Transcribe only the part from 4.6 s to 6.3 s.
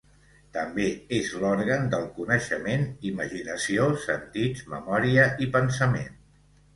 memòria i pensament.